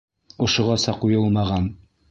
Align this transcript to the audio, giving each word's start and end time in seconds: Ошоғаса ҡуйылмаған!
Ошоғаса 0.45 0.97
ҡуйылмаған! 1.05 1.73